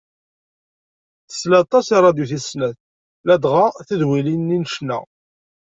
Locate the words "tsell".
1.27-1.51